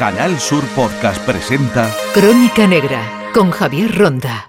Canal 0.00 0.40
Sur 0.40 0.64
Podcast 0.68 1.22
presenta 1.26 1.94
Crónica 2.14 2.66
Negra 2.66 3.02
con 3.34 3.50
Javier 3.50 3.94
Ronda. 3.98 4.46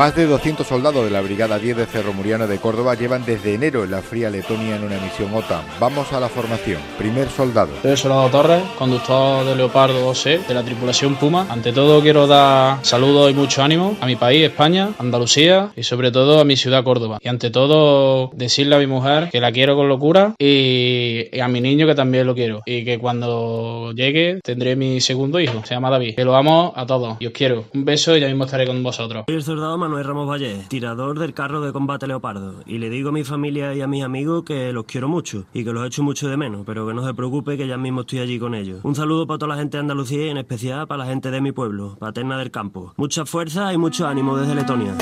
Más 0.00 0.16
de 0.16 0.26
200 0.26 0.66
soldados 0.66 1.04
de 1.04 1.10
la 1.10 1.20
Brigada 1.20 1.58
10 1.58 1.76
de 1.76 1.84
Cerro 1.84 2.14
Muriano 2.14 2.46
de 2.46 2.56
Córdoba 2.56 2.94
llevan 2.94 3.22
desde 3.26 3.52
enero 3.52 3.84
en 3.84 3.90
la 3.90 4.00
fría 4.00 4.30
Letonia 4.30 4.76
en 4.76 4.84
una 4.84 4.98
misión 4.98 5.34
OTAN. 5.34 5.62
Vamos 5.78 6.10
a 6.14 6.20
la 6.20 6.30
formación. 6.30 6.80
Primer 6.96 7.28
soldado. 7.28 7.68
Soy 7.82 7.90
el 7.90 7.98
soldado 7.98 8.30
Torres, 8.30 8.62
conductor 8.78 9.44
de 9.44 9.54
Leopardo 9.54 10.10
2C 10.10 10.46
de 10.46 10.54
la 10.54 10.62
tripulación 10.62 11.16
Puma. 11.16 11.46
Ante 11.50 11.74
todo 11.74 12.00
quiero 12.00 12.26
dar 12.26 12.82
saludos 12.82 13.30
y 13.30 13.34
mucho 13.34 13.62
ánimo 13.62 13.94
a 14.00 14.06
mi 14.06 14.16
país, 14.16 14.42
España, 14.42 14.88
Andalucía 14.98 15.70
y 15.76 15.82
sobre 15.82 16.10
todo 16.10 16.40
a 16.40 16.46
mi 16.46 16.56
ciudad 16.56 16.82
Córdoba. 16.82 17.18
Y 17.20 17.28
ante 17.28 17.50
todo 17.50 18.30
decirle 18.32 18.76
a 18.76 18.78
mi 18.78 18.86
mujer 18.86 19.28
que 19.30 19.38
la 19.38 19.52
quiero 19.52 19.76
con 19.76 19.90
locura 19.90 20.34
y 20.38 21.38
a 21.38 21.48
mi 21.48 21.60
niño 21.60 21.86
que 21.86 21.94
también 21.94 22.26
lo 22.26 22.34
quiero. 22.34 22.62
Y 22.64 22.86
que 22.86 22.98
cuando 22.98 23.92
llegue 23.92 24.40
tendré 24.42 24.76
mi 24.76 25.02
segundo 25.02 25.38
hijo, 25.40 25.60
se 25.66 25.74
llama 25.74 25.90
David. 25.90 26.14
Que 26.14 26.24
lo 26.24 26.36
amo 26.36 26.72
a 26.74 26.86
todos 26.86 27.18
y 27.20 27.26
os 27.26 27.34
quiero. 27.34 27.66
Un 27.74 27.84
beso 27.84 28.16
y 28.16 28.20
ya 28.20 28.28
mismo 28.28 28.46
estaré 28.46 28.66
con 28.66 28.82
vosotros. 28.82 29.24
Soy 29.28 29.36
el 29.36 29.42
soldado 29.42 29.76
Manuel 29.90 30.06
Ramos 30.06 30.28
Valle, 30.28 30.66
tirador 30.68 31.18
del 31.18 31.34
carro 31.34 31.60
de 31.60 31.72
combate 31.72 32.06
Leopardo, 32.06 32.62
y 32.64 32.78
le 32.78 32.88
digo 32.90 33.08
a 33.08 33.12
mi 33.12 33.24
familia 33.24 33.74
y 33.74 33.80
a 33.80 33.88
mis 33.88 34.04
amigos 34.04 34.44
que 34.44 34.72
los 34.72 34.84
quiero 34.84 35.08
mucho 35.08 35.46
y 35.52 35.64
que 35.64 35.72
los 35.72 35.84
echo 35.84 36.04
mucho 36.04 36.28
de 36.28 36.36
menos, 36.36 36.62
pero 36.64 36.86
que 36.86 36.94
no 36.94 37.04
se 37.04 37.12
preocupe 37.12 37.56
que 37.56 37.66
ya 37.66 37.76
mismo 37.76 38.02
estoy 38.02 38.20
allí 38.20 38.38
con 38.38 38.54
ellos. 38.54 38.84
Un 38.84 38.94
saludo 38.94 39.26
para 39.26 39.38
toda 39.38 39.56
la 39.56 39.60
gente 39.60 39.78
de 39.78 39.80
Andalucía 39.80 40.26
y 40.26 40.28
en 40.28 40.36
especial 40.36 40.86
para 40.86 40.98
la 40.98 41.10
gente 41.10 41.32
de 41.32 41.40
mi 41.40 41.50
pueblo, 41.50 41.96
Paterna 41.98 42.38
del 42.38 42.52
Campo. 42.52 42.94
Mucha 42.98 43.26
fuerza 43.26 43.72
y 43.72 43.78
mucho 43.78 44.06
ánimo 44.06 44.36
desde 44.36 44.54
Letonia. 44.54 44.94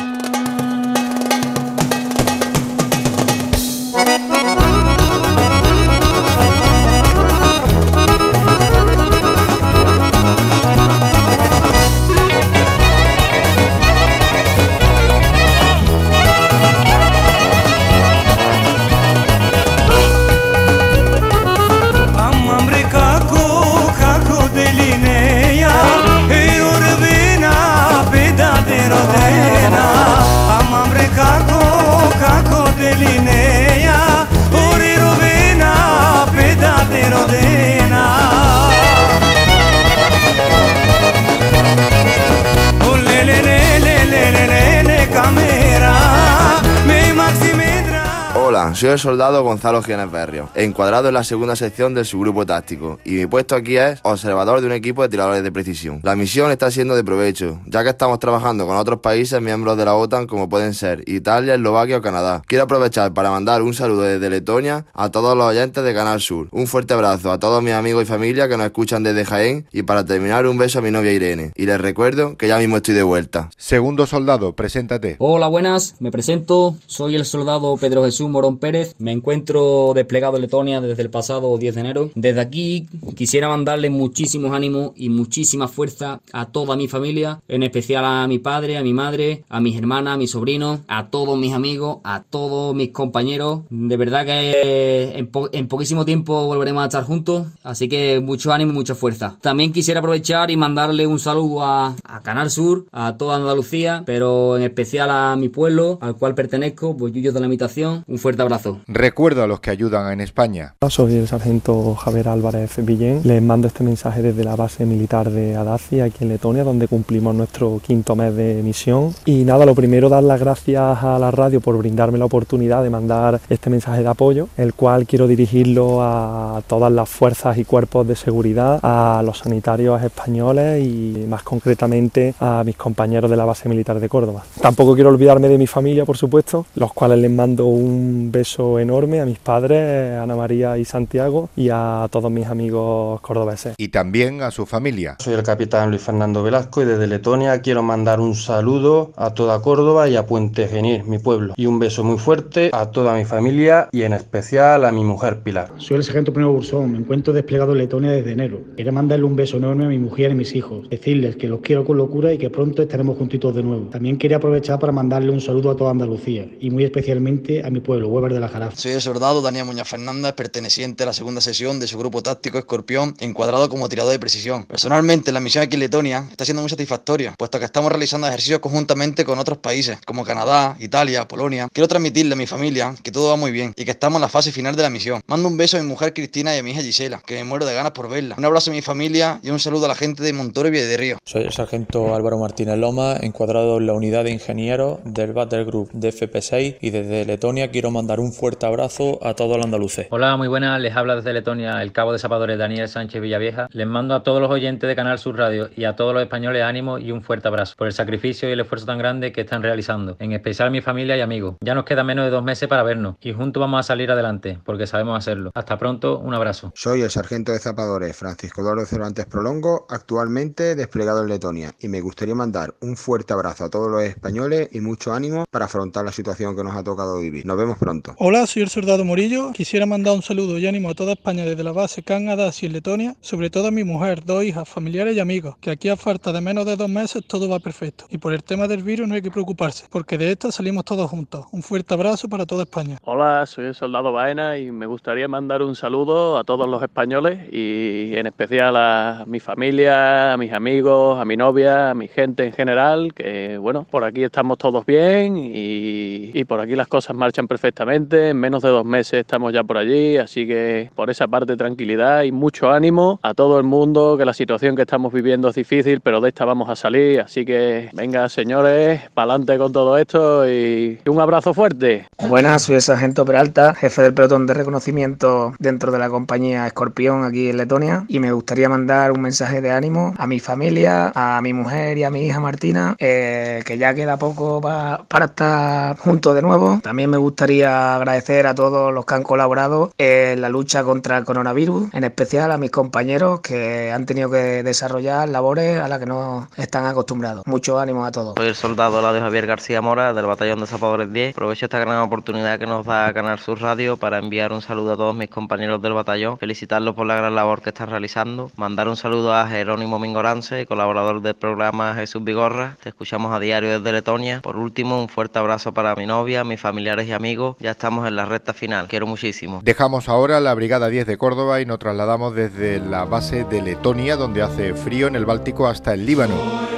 Soy 48.78 48.90
el 48.90 48.98
soldado 49.00 49.42
Gonzalo 49.42 49.83
Gianes 49.83 50.12
Berrio, 50.12 50.50
encuadrado 50.55 51.08
en 51.08 51.14
la 51.14 51.24
segunda 51.24 51.56
sección 51.56 51.94
de 51.94 52.05
su 52.05 52.20
grupo 52.20 52.46
táctico, 52.46 53.00
y 53.05 53.14
mi 53.14 53.27
puesto 53.27 53.56
aquí 53.56 53.77
es 53.77 53.98
observador 54.05 54.61
de 54.61 54.68
un 54.68 54.72
equipo 54.72 55.02
de 55.02 55.08
tiradores 55.08 55.42
de 55.42 55.50
precisión. 55.50 55.98
La 56.05 56.14
misión 56.14 56.52
está 56.52 56.70
siendo 56.70 56.94
de 56.94 57.02
provecho, 57.02 57.61
ya 57.66 57.83
que 57.83 57.90
estamos 57.90 58.20
trabajando 58.20 58.68
con 58.68 58.77
otros 58.77 59.00
países 59.00 59.42
miembros 59.42 59.77
de 59.77 59.84
la 59.84 59.96
OTAN 59.96 60.28
como 60.28 60.48
pueden 60.48 60.74
ser 60.74 61.02
Italia, 61.08 61.56
Eslovaquia 61.56 61.96
o 61.96 62.02
Canadá. 62.02 62.42
Quiero 62.46 62.64
aprovechar 62.64 63.12
para 63.12 63.33
mandar 63.33 63.62
un 63.62 63.74
saludo 63.74 64.02
desde 64.02 64.30
Letonia 64.30 64.86
a 64.95 65.10
todos 65.10 65.36
los 65.36 65.46
oyentes 65.46 65.83
de 65.83 65.92
Canal 65.92 66.20
Sur. 66.20 66.46
Un 66.52 66.68
fuerte 66.68 66.95
abrazo 66.95 67.33
a 67.33 67.40
todos 67.40 67.60
mis 67.60 67.74
amigos 67.74 68.05
y 68.05 68.06
familia 68.06 68.48
que 68.48 68.56
nos 68.56 68.66
escuchan 68.66 69.02
desde 69.02 69.24
Jaén, 69.24 69.66
y 69.72 69.83
para 69.83 70.05
terminar 70.05 70.46
un 70.46 70.56
beso 70.56 70.78
a 70.78 70.83
mi 70.83 70.92
novia 70.92 71.12
Irene. 71.12 71.50
Y 71.56 71.66
les 71.66 71.80
recuerdo 71.80 72.36
que 72.36 72.46
ya 72.46 72.58
mismo 72.58 72.77
estoy 72.77 72.95
de 72.95 73.02
vuelta. 73.02 73.50
Segundo 73.56 74.06
soldado, 74.06 74.55
preséntate. 74.55 75.16
Hola, 75.18 75.48
buenas, 75.48 75.96
me 75.98 76.12
presento, 76.12 76.77
soy 76.86 77.16
el 77.16 77.24
soldado 77.24 77.77
Pedro 77.77 78.05
Jesús 78.05 78.30
Morón 78.30 78.58
Pérez, 78.58 78.67
me 78.98 79.12
encuentro 79.12 79.92
desplegado 79.95 80.36
en 80.36 80.42
Letonia 80.42 80.80
desde 80.80 81.02
el 81.02 81.11
pasado 81.11 81.56
10 81.58 81.74
de 81.74 81.80
enero. 81.80 82.11
Desde 82.14 82.40
aquí 82.40 82.86
quisiera 83.17 83.48
mandarle 83.48 83.90
muchísimos 83.90 84.52
ánimos 84.52 84.92
y 84.96 85.08
muchísima 85.08 85.68
fuerza 85.68 86.20
a 86.33 86.46
toda 86.46 86.77
mi 86.77 86.89
familia, 86.89 87.40
en 87.48 87.62
especial 87.62 88.05
a 88.05 88.27
mi 88.27 88.39
padre, 88.39 88.77
a 88.78 88.83
mi 88.83 88.92
madre, 88.92 89.45
a 89.48 89.61
mis 89.61 89.77
hermanas, 89.77 90.14
a 90.14 90.17
mis 90.18 90.30
sobrinos, 90.30 90.80
a 90.89 91.08
todos 91.08 91.39
mis 91.39 91.52
amigos, 91.52 91.98
a 92.05 92.23
todos 92.23 92.74
mis 92.74 92.90
compañeros. 92.90 93.61
De 93.70 93.96
verdad 93.96 94.24
que 94.27 95.12
en, 95.17 95.27
po- 95.28 95.48
en 95.52 95.68
poquísimo 95.68 96.05
tiempo 96.05 96.46
volveremos 96.46 96.83
a 96.83 96.86
estar 96.86 97.05
juntos, 97.05 97.46
así 97.62 97.89
que 97.89 98.20
mucho 98.20 98.52
ánimo 98.52 98.73
y 98.73 98.74
mucha 98.74 98.95
fuerza. 98.95 99.36
También 99.40 99.73
quisiera 99.73 100.01
aprovechar 100.01 100.51
y 100.51 100.57
mandarle 100.57 101.07
un 101.07 101.18
saludo 101.18 101.62
a, 101.64 101.96
Canal 102.23 102.51
Sur, 102.51 102.86
a 102.92 103.17
toda 103.17 103.36
Andalucía, 103.36 104.02
pero 104.05 104.57
en 104.57 104.62
especial 104.64 105.11
a 105.11 105.36
mi 105.36 105.48
pueblo, 105.48 105.98
al 106.01 106.17
cual 106.17 106.34
pertenezco, 106.34 106.95
Bollullos 106.95 107.33
de 107.33 107.40
la 107.40 107.46
Imitación. 107.46 108.05
Un 108.07 108.18
fuerte 108.18 108.42
abrazo. 108.42 108.58
Recuerdo 108.86 109.42
a 109.42 109.46
los 109.46 109.61
que 109.61 109.70
ayudan 109.70 110.13
en 110.13 110.20
España. 110.20 110.74
Soy 110.89 111.17
el 111.17 111.29
sargento 111.29 111.95
Javier 111.95 112.29
Álvarez 112.29 112.85
Villén. 112.85 113.20
Les 113.24 113.42
mando 113.42 113.69
este 113.69 113.85
mensaje 113.85 114.23
desde 114.23 114.45
la 114.45 114.57
base 114.57 114.86
militar 114.86 115.30
de 115.30 115.57
Adacia, 115.57 116.05
aquí 116.05 116.24
en 116.24 116.30
Letonia, 116.30 116.64
donde 116.64 116.89
cumplimos 116.89 117.35
nuestro 117.35 117.80
quinto 117.85 118.17
mes 118.17 118.35
de 118.35 118.63
misión. 118.63 119.14
Y 119.24 119.45
nada, 119.45 119.67
lo 119.67 119.74
primero, 119.74 120.08
dar 120.08 120.23
las 120.23 120.41
gracias 120.41 121.02
a 121.02 121.19
la 121.19 121.30
radio 121.30 121.61
por 121.61 121.77
brindarme 121.79 122.19
la 122.19 122.24
oportunidad 122.24 122.83
de 122.83 122.91
mandar 122.91 123.41
este 123.48 123.70
mensaje 123.70 124.02
de 124.02 124.08
apoyo, 124.08 124.48
el 124.57 124.75
cual 124.75 125.07
quiero 125.07 125.27
dirigirlo 125.27 126.02
a 126.02 126.63
todas 126.67 126.92
las 126.92 127.08
fuerzas 127.08 127.58
y 127.58 127.64
cuerpos 127.64 128.06
de 128.06 128.17
seguridad, 128.17 128.81
a 128.82 129.23
los 129.25 129.38
sanitarios 129.38 130.02
españoles 130.02 130.85
y 130.85 131.25
más 131.29 131.43
concretamente 131.43 132.35
a 132.40 132.62
mis 132.64 132.76
compañeros 132.76 133.31
de 133.31 133.37
la 133.37 133.44
base 133.44 133.69
militar 133.69 134.00
de 134.00 134.08
Córdoba. 134.08 134.44
Tampoco 134.61 134.94
quiero 134.94 135.11
olvidarme 135.11 135.49
de 135.49 135.58
mi 135.58 135.67
familia, 135.67 136.05
por 136.05 136.17
supuesto, 136.17 136.67
los 136.75 136.93
cuales 136.93 137.19
les 137.19 137.31
mando 137.31 137.67
un 137.67 138.31
beso 138.38 138.79
enorme 138.79 139.21
a 139.21 139.26
mis 139.26 139.41
padres, 139.41 140.17
Ana 140.17 140.37
María 140.37 140.79
y 140.79 140.85
Santiago, 140.85 141.50
y 141.56 141.71
a 141.73 142.06
todos 142.09 142.31
mis 142.31 142.47
amigos 142.47 143.21
cordobeses. 143.21 143.75
Y 143.76 143.88
también 143.88 144.43
a 144.43 144.53
su 144.53 144.65
familia. 144.65 145.17
Soy 145.19 145.35
el 145.35 145.43
capitán 145.43 145.91
Luis 145.91 146.03
Fernando 146.03 146.44
Velasco 146.44 146.81
y 146.82 146.85
desde 146.85 147.09
Letonia 147.09 147.61
quiero 147.62 147.82
mandar 147.82 148.21
un 148.21 148.37
saludo 148.37 149.12
a 149.17 149.35
toda 149.35 149.61
Córdoba 149.61 150.09
y 150.09 150.15
a 150.15 150.25
Puente 150.25 150.69
Genil, 150.69 151.03
mi 151.03 151.19
pueblo. 151.19 151.55
Y 151.56 151.67
un 151.67 151.81
beso 151.81 152.05
muy 152.05 152.17
fuerte 152.17 152.71
a 152.73 152.93
toda 152.93 153.17
mi 153.17 153.25
familia 153.25 153.88
y 153.90 154.02
en 154.02 154.12
especial 154.12 154.84
a 154.84 154.93
mi 154.93 155.02
mujer 155.02 155.41
Pilar. 155.41 155.73
Soy 155.79 155.96
el 155.96 156.05
sargento 156.05 156.32
Primo 156.32 156.52
Bursón, 156.52 156.93
me 156.93 156.99
encuentro 156.99 157.32
desplegado 157.32 157.73
en 157.73 157.79
Letonia 157.79 158.12
desde 158.12 158.31
enero. 158.31 158.61
Quería 158.76 158.93
mandarle 158.93 159.25
un 159.25 159.34
beso 159.34 159.56
enorme 159.56 159.87
a 159.87 159.88
mi 159.88 159.99
mujer 159.99 160.31
y 160.31 160.32
a 160.34 160.37
mis 160.37 160.55
hijos, 160.55 160.88
decirles 160.88 161.34
que 161.34 161.49
los 161.49 161.58
quiero 161.58 161.84
con 161.84 161.96
locura 161.96 162.32
y 162.32 162.38
que 162.38 162.50
pronto 162.50 162.82
estaremos 162.82 163.19
juntitos 163.19 163.52
de 163.56 163.64
nuevo. 163.64 163.88
También 163.91 164.17
quería 164.17 164.37
aprovechar 164.37 164.79
para 164.79 164.93
mandarle 164.93 165.32
un 165.32 165.41
saludo 165.41 165.73
a 165.73 165.76
toda 165.76 165.91
Andalucía 165.91 166.49
y 166.61 166.70
muy 166.70 166.84
especialmente 166.84 167.64
a 167.64 167.70
mi 167.70 167.81
pueblo, 167.81 168.06
Huevar 168.08 168.27
de 168.34 168.40
la 168.40 168.48
Jarafa. 168.48 168.76
Soy 168.76 168.92
el 168.92 169.00
soldado 169.00 169.42
Daniel 169.42 169.64
Muñoz 169.64 169.88
Fernández, 169.88 170.32
perteneciente 170.32 171.02
a 171.02 171.06
la 171.06 171.12
segunda 171.12 171.40
sesión 171.40 171.80
de 171.80 171.86
su 171.86 171.98
grupo 171.98 172.22
táctico 172.22 172.58
Escorpión, 172.58 173.14
encuadrado 173.20 173.69
como 173.69 173.88
tirador 173.88 174.12
de 174.12 174.19
precisión. 174.19 174.64
Personalmente, 174.64 175.32
la 175.32 175.40
misión 175.40 175.64
aquí 175.64 175.75
en 175.75 175.80
Letonia 175.80 176.26
está 176.30 176.44
siendo 176.44 176.62
muy 176.62 176.70
satisfactoria, 176.70 177.34
puesto 177.36 177.58
que 177.58 177.64
estamos 177.64 177.90
realizando 177.90 178.26
ejercicios 178.26 178.60
conjuntamente 178.60 179.25
con 179.25 179.38
otros 179.38 179.58
países, 179.58 179.98
como 180.06 180.25
Canadá, 180.25 180.76
Italia, 180.78 181.26
Polonia. 181.26 181.69
Quiero 181.72 181.88
transmitirle 181.88 182.34
a 182.34 182.36
mi 182.36 182.46
familia 182.46 182.94
que 183.02 183.10
todo 183.10 183.28
va 183.30 183.36
muy 183.36 183.50
bien 183.50 183.72
y 183.76 183.84
que 183.84 183.90
estamos 183.90 184.19
en 184.19 184.22
la 184.22 184.28
fase 184.28 184.52
final 184.52 184.76
de 184.76 184.82
la 184.82 184.90
misión. 184.90 185.20
Mando 185.26 185.48
un 185.48 185.56
beso 185.56 185.76
a 185.76 185.81
mi 185.81 185.86
mujer 185.86 186.12
Cristina 186.12 186.54
y 186.54 186.58
a 186.58 186.62
mi 186.62 186.72
hija 186.72 186.82
Gisela, 186.82 187.22
que 187.24 187.34
me 187.34 187.44
muero 187.44 187.66
de 187.66 187.74
ganas 187.74 187.92
por 187.92 188.08
verla. 188.08 188.34
Un 188.38 188.44
abrazo 188.44 188.70
a 188.70 188.74
mi 188.74 188.82
familia 188.82 189.40
y 189.42 189.50
un 189.50 189.58
saludo 189.58 189.86
a 189.86 189.88
la 189.88 189.94
gente 189.94 190.22
de 190.22 190.32
Montoro 190.32 190.69
y 190.69 190.72
de 190.72 190.96
Río. 190.96 191.19
Soy 191.24 191.42
el 191.42 191.52
sargento 191.52 192.14
Álvaro 192.14 192.38
Martínez 192.38 192.78
Loma, 192.78 193.16
encuadrado 193.20 193.78
en 193.78 193.86
la 193.86 193.92
unidad 193.92 194.24
de 194.24 194.31
ingenieros 194.31 194.98
del 195.04 195.32
Battle 195.32 195.64
Group 195.64 195.90
de 195.92 196.12
FP6 196.12 196.76
y 196.81 196.90
desde 196.90 197.24
Letonia 197.24 197.70
quiero 197.70 197.90
mandar 197.90 198.18
un 198.20 198.32
fuerte 198.32 198.67
abrazo 198.67 199.19
a 199.23 199.35
todos 199.35 199.56
los 199.56 199.65
andaluces. 199.65 200.06
Hola, 200.11 200.37
muy 200.37 200.49
buenas. 200.49 200.81
Les 200.81 200.97
habla 200.97 201.17
desde 201.17 201.32
Letonia 201.32 201.82
el 201.82 201.93
cabo 201.93 202.12
de 202.12 202.19
zapadores 202.19 202.59
Daniel 202.59 202.88
Sánchez 202.88 203.20
Villavieja. 203.20 203.69
Les 203.73 203.87
mando 203.87 204.15
a 204.15 204.23
todos 204.23 204.41
los 204.41 204.50
oyentes 204.50 204.88
de 204.88 204.97
Canal 204.97 205.19
Sur 205.19 205.37
Radio 205.37 205.70
y 205.76 205.85
a 205.85 205.97
todos 205.97 206.15
los 206.15 206.23
españoles 206.23 206.62
ánimo 206.62 206.99
y 206.99 207.12
un 207.12 207.23
fuerte 207.23 207.49
abrazo 207.49 207.75
por 207.76 207.87
el 207.87 207.93
sacrificio 207.93 208.49
y 208.49 208.53
el 208.53 208.61
esfuerzo 208.61 208.87
tan 208.87 208.99
grande 208.99 209.32
que 209.32 209.43
están 209.43 209.62
realizando, 209.62 210.17
en 210.19 210.32
especial 210.32 210.70
mi 210.70 210.81
familia 210.81 211.17
y 211.17 211.20
amigos. 211.20 211.56
Ya 211.61 211.75
nos 211.75 211.85
queda 211.85 212.05
menos 212.05 212.25
de 212.25 212.31
dos 212.31 212.44
meses 212.44 212.69
para 212.69 212.82
vernos 212.82 213.17
y 213.20 213.32
juntos 213.32 213.61
vamos 213.61 213.81
a 213.81 213.82
salir 213.82 214.11
adelante 214.11 214.59
porque 214.65 214.87
sabemos 214.87 215.19
hacerlo. 215.19 215.50
Hasta 215.55 215.79
pronto, 215.79 216.19
un 216.19 216.35
abrazo. 216.35 216.73
Soy 216.75 217.03
el 217.03 217.11
sargento 217.11 217.53
de 217.53 217.59
zapadores 217.59 218.17
Francisco 218.17 218.61
Eduardo 218.61 218.85
Cervantes 218.87 219.26
Prolongo, 219.26 219.87
actualmente 219.88 220.75
desplegado 220.75 221.23
en 221.23 221.29
Letonia 221.29 221.75
y 221.79 221.88
me 221.88 222.00
gustaría 222.00 222.35
mandar 222.35 222.75
un 222.81 222.97
fuerte 222.97 223.32
abrazo 223.32 223.65
a 223.65 223.70
todos 223.70 223.91
los 223.91 224.03
españoles 224.03 224.69
y 224.73 224.81
mucho 224.81 225.12
ánimo 225.12 225.44
para 225.50 225.67
afrontar 225.67 226.05
la 226.05 226.12
situación 226.12 226.56
que 226.56 226.65
nos 226.65 226.76
ha 226.76 226.82
tocado 226.82 227.19
vivir. 227.19 227.47
Nos 227.47 227.56
vemos 227.56 227.79
pronto. 227.79 228.07
Hola, 228.16 228.46
soy 228.46 228.62
el 228.62 228.69
soldado 228.69 229.05
Morillo. 229.05 229.52
Quisiera 229.52 229.84
mandar 229.87 230.14
un 230.14 230.22
saludo 230.22 230.58
y 230.58 230.66
ánimo 230.66 230.90
a 230.90 230.94
toda 230.94 231.12
España 231.12 231.44
desde 231.44 231.62
la 231.62 231.72
base 231.72 232.02
Canadá 232.02 232.50
y 232.60 232.69
Letonia, 232.69 233.14
sobre 233.20 233.50
todo 233.50 233.69
a 233.69 233.70
mi 233.70 233.84
mujer, 233.84 234.25
dos 234.25 234.44
hijas, 234.44 234.69
familiares 234.69 235.16
y 235.16 235.20
amigos, 235.20 235.56
que 235.60 235.70
aquí 235.70 235.88
a 235.88 235.96
falta 235.96 236.32
de 236.32 236.40
menos 236.40 236.64
de 236.64 236.76
dos 236.76 236.88
meses 236.88 237.25
todo 237.26 237.49
va 237.49 237.58
perfecto. 237.58 238.06
Y 238.10 238.19
por 238.19 238.32
el 238.32 238.43
tema 238.43 238.66
del 238.69 238.82
virus 238.82 239.08
no 239.08 239.14
hay 239.14 239.22
que 239.22 239.31
preocuparse, 239.31 239.87
porque 239.90 240.16
de 240.16 240.32
esta 240.32 240.50
salimos 240.52 240.84
todos 240.84 241.10
juntos. 241.10 241.46
Un 241.52 241.62
fuerte 241.62 241.94
abrazo 241.94 242.28
para 242.28 242.46
toda 242.46 242.62
España. 242.62 242.99
Hola, 243.05 243.44
soy 243.46 243.66
el 243.66 243.75
soldado 243.75 244.12
Baena 244.12 244.58
y 244.58 244.70
me 244.70 244.87
gustaría 244.87 245.28
mandar 245.28 245.62
un 245.62 245.75
saludo 245.75 246.38
a 246.38 246.44
todos 246.44 246.69
los 246.69 246.82
españoles 246.82 247.52
y 247.52 248.14
en 248.14 248.26
especial 248.26 248.76
a 248.76 249.25
mi 249.26 249.40
familia, 249.40 250.32
a 250.32 250.37
mis 250.37 250.52
amigos, 250.52 251.20
a 251.20 251.25
mi 251.25 251.37
novia, 251.37 251.90
a 251.90 251.94
mi 251.94 252.08
gente 252.08 252.46
en 252.46 252.52
general, 252.52 253.12
que 253.14 253.58
bueno, 253.58 253.87
por 253.90 254.05
aquí 254.05 254.22
estamos 254.22 254.58
todos 254.58 254.87
bien 254.87 255.37
y, 255.37 256.31
y 256.32 256.44
por 256.44 256.60
aquí 256.60 256.75
las 256.75 256.88
cosas 256.88 257.16
marchan 257.16 257.46
perfectamente. 257.49 257.97
En 257.98 258.36
menos 258.38 258.62
de 258.62 258.68
dos 258.68 258.84
meses 258.84 259.20
estamos 259.20 259.52
ya 259.52 259.64
por 259.64 259.76
allí, 259.76 260.18
así 260.18 260.46
que 260.46 260.88
por 260.94 261.10
esa 261.10 261.26
parte 261.26 261.56
tranquilidad 261.56 262.22
y 262.22 262.30
mucho 262.30 262.70
ánimo 262.70 263.18
a 263.24 263.34
todo 263.34 263.58
el 263.58 263.64
mundo, 263.64 264.16
que 264.16 264.24
la 264.24 264.32
situación 264.32 264.76
que 264.76 264.82
estamos 264.82 265.12
viviendo 265.12 265.48
es 265.48 265.56
difícil, 265.56 266.00
pero 266.00 266.20
de 266.20 266.28
esta 266.28 266.44
vamos 266.44 266.70
a 266.70 266.76
salir, 266.76 267.20
así 267.20 267.44
que 267.44 267.90
venga 267.92 268.28
señores, 268.28 269.00
para 269.14 269.32
adelante 269.32 269.58
con 269.58 269.72
todo 269.72 269.98
esto 269.98 270.48
y 270.48 271.00
un 271.06 271.20
abrazo 271.20 271.52
fuerte. 271.54 272.06
Buenas, 272.28 272.62
soy 272.62 272.76
el 272.76 272.82
sargento 272.82 273.24
Peralta, 273.24 273.74
jefe 273.74 274.02
del 274.02 274.14
pelotón 274.14 274.46
de 274.46 274.54
reconocimiento 274.54 275.54
dentro 275.58 275.90
de 275.90 275.98
la 275.98 276.08
compañía 276.08 276.68
Escorpión 276.68 277.24
aquí 277.24 277.48
en 277.50 277.56
Letonia 277.56 278.04
y 278.06 278.20
me 278.20 278.30
gustaría 278.30 278.68
mandar 278.68 279.10
un 279.10 279.22
mensaje 279.22 279.60
de 279.60 279.72
ánimo 279.72 280.14
a 280.18 280.28
mi 280.28 280.38
familia, 280.38 281.10
a 281.16 281.40
mi 281.42 281.52
mujer 281.52 281.98
y 281.98 282.04
a 282.04 282.10
mi 282.10 282.22
hija 282.26 282.38
Martina, 282.38 282.94
eh, 283.00 283.62
que 283.66 283.76
ya 283.76 283.92
queda 283.92 284.16
poco 284.18 284.60
pa- 284.60 285.04
para 285.08 285.24
estar 285.24 285.96
juntos 285.98 286.36
de 286.36 286.42
nuevo. 286.42 286.78
También 286.80 287.10
me 287.10 287.16
gustaría 287.16 287.88
agradecer 287.96 288.46
a 288.46 288.55
todos 288.55 288.93
los 288.93 289.05
que 289.05 289.14
han 289.14 289.23
colaborado 289.23 289.93
en 289.99 290.40
la 290.40 290.49
lucha 290.49 290.85
contra 290.85 291.19
el 291.19 291.25
coronavirus, 291.25 291.93
en 291.94 292.05
especial 292.05 292.52
a 292.52 292.58
mis 292.58 292.70
compañeros 292.70 293.40
que 293.40 293.90
han 293.93 294.06
tenido 294.06 294.31
que 294.31 294.62
desarrollar 294.62 295.29
labores 295.29 295.81
a 295.81 295.88
las 295.88 295.99
que 295.99 296.06
no 296.06 296.49
están 296.56 296.87
acostumbrados. 296.87 297.46
Mucho 297.46 297.79
ánimo 297.79 298.05
a 298.05 298.12
todos. 298.12 298.35
Soy 298.37 298.49
el 298.49 298.55
soldado 298.55 299.00
Ladio 299.02 299.20
Javier 299.20 299.46
García 299.46 299.81
Mora 299.81 300.12
del 300.12 300.26
Batallón 300.26 300.61
de 300.61 300.67
Zapadores 300.67 301.12
10. 301.12 301.35
Aprovecho 301.35 301.67
esta 301.67 301.79
gran 301.79 301.99
oportunidad 301.99 302.58
que 302.58 302.67
nos 302.67 302.87
da 302.87 303.12
Canal 303.12 303.38
Sur 303.38 303.61
Radio 303.61 303.96
para 303.96 304.19
enviar 304.19 304.52
un 304.52 304.62
saludo 304.62 304.93
a 304.93 304.96
todos 304.96 305.14
mis 305.14 305.29
compañeros 305.29 305.81
del 305.82 305.93
batallón, 305.93 306.38
felicitarlos 306.38 306.94
por 306.94 307.06
la 307.06 307.17
gran 307.17 307.34
labor 307.34 307.62
que 307.62 307.70
están 307.70 307.91
realizando, 307.91 308.50
mandar 308.56 308.88
un 308.88 308.96
saludo 308.96 309.34
a 309.34 309.46
Jerónimo 309.46 309.99
Mingorance, 309.99 310.67
colaborador 310.67 311.23
del 311.23 311.34
programa 311.34 311.94
Jesús 311.94 312.23
Vigorra. 312.25 312.76
Te 312.82 312.91
escuchamos 312.91 313.32
a 313.32 313.41
diario 313.41 313.79
desde 313.79 313.93
Letonia. 313.93 314.41
Por 314.43 314.56
último, 314.56 315.00
un 315.00 315.08
fuerte 315.08 315.38
abrazo 315.38 315.73
para 315.73 315.94
mi 315.94 316.06
novia, 316.06 316.44
mis 316.44 316.61
familiares 316.61 317.06
y 317.08 317.12
amigos. 317.12 317.56
Ya 317.61 317.73
estamos 317.78 318.08
en 318.08 318.16
la 318.16 318.26
recta 318.26 318.52
final. 318.52 318.88
Quiero 318.88 319.06
muchísimo. 319.06 319.60
Dejamos 319.62 320.08
ahora 320.08 320.40
la 320.40 320.52
Brigada 320.52 320.88
10 320.88 321.06
de 321.06 321.16
Córdoba 321.16 321.60
y 321.60 321.66
nos 321.66 321.78
trasladamos 321.78 322.34
desde 322.34 322.80
la 322.80 323.04
base 323.04 323.44
de 323.44 323.62
Letonia, 323.62 324.16
donde 324.16 324.42
hace 324.42 324.75
frío 324.75 325.06
en 325.06 325.14
el 325.14 325.25
Báltico, 325.25 325.69
hasta 325.69 325.94
el 325.94 326.04
Líbano. 326.04 326.77